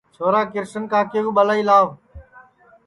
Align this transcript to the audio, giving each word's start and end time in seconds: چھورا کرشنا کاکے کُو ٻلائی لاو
چھورا 0.15 0.41
کرشنا 0.53 0.89
کاکے 0.91 1.19
کُو 1.25 1.31
ٻلائی 1.37 1.63
لاو 1.67 1.85